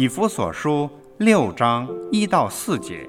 [0.00, 3.04] 以弗所书六章一到四节，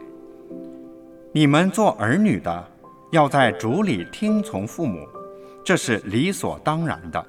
[1.31, 2.67] 你们做儿女的，
[3.11, 5.07] 要在主里听从父母，
[5.63, 7.23] 这是理所当然的；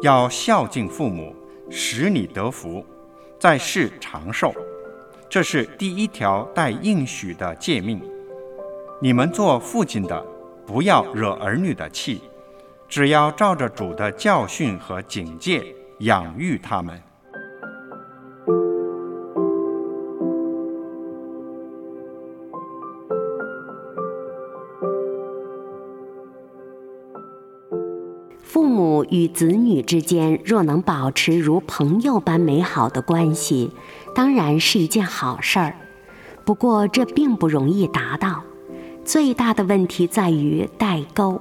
[0.00, 1.36] 要孝敬父母，
[1.68, 2.82] 使你得福，
[3.38, 4.50] 在世长寿，
[5.28, 8.00] 这是第一条带应许的诫命。
[8.98, 10.24] 你们做父亲的，
[10.64, 12.22] 不要惹儿女的气，
[12.88, 15.62] 只要照着主的教训和警戒
[15.98, 16.98] 养育他们。
[28.52, 33.70] 父母与子女之间若能保持如朋友般美好的关系，
[34.12, 35.76] 当然是一件好事儿。
[36.44, 38.42] 不过这并不容易达到，
[39.04, 41.40] 最大的问题在于代沟。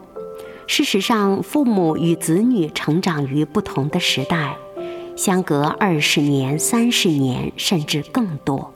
[0.68, 4.56] 事实上，父母与子女成长于不同的时代，
[5.16, 8.72] 相隔二十年、三十年，甚至更多，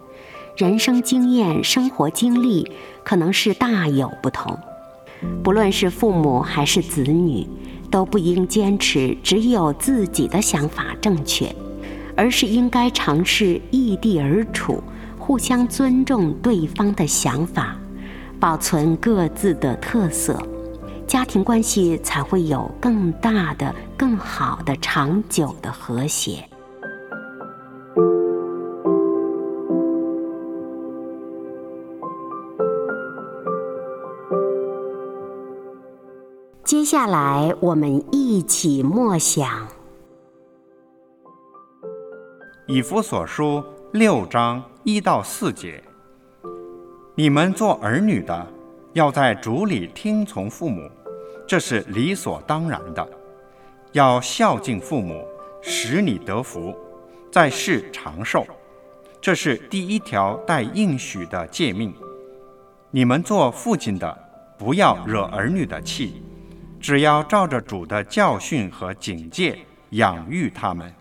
[0.57, 2.71] 人生经验、生活经历
[3.03, 4.57] 可能是大有不同。
[5.43, 7.47] 不论是父母还是子女。
[7.93, 11.55] 都不应坚持只有自己的想法正确，
[12.17, 14.81] 而是应该尝试异地而处，
[15.19, 17.77] 互相尊重对方的想法，
[18.39, 20.41] 保存各自的特色，
[21.05, 26.49] 家庭关系才会有更大的、更好的、长久的和谐。
[36.63, 39.67] 接下来，我们一起默想
[42.67, 43.43] 《以弗所书》
[43.91, 45.83] 六章一到四节。
[47.15, 48.47] 你们做儿女的，
[48.93, 50.89] 要在主里听从父母，
[51.45, 53.05] 这是理所当然的；
[53.91, 55.21] 要孝敬父母，
[55.61, 56.73] 使你得福，
[57.29, 58.45] 在世长寿，
[59.19, 61.93] 这是第一条带应许的诫命。
[62.89, 64.17] 你们做父亲的，
[64.57, 66.23] 不要惹儿女的气。
[66.83, 69.57] 只要照着主的教训和警戒
[69.91, 70.93] 养育他们。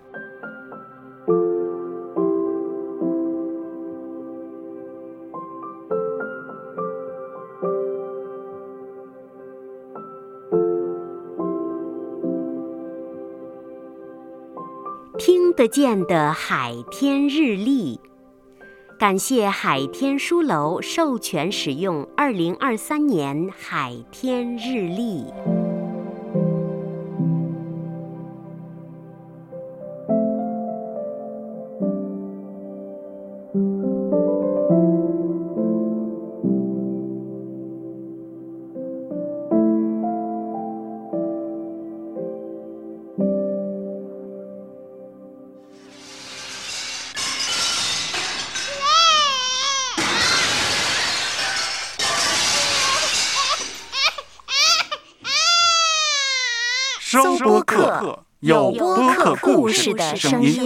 [15.18, 17.98] 听得见的海天日历，
[19.00, 25.26] 感谢海天书楼授权使用二零二三年海天日历。
[57.12, 60.64] 收播客，有播客故事的声音。